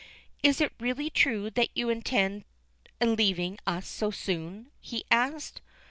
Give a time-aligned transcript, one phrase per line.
[0.41, 2.45] "Is it really true that you intend
[2.99, 5.61] leaving us so soon?" he asked.